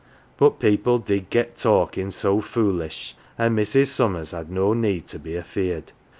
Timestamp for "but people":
0.35-0.97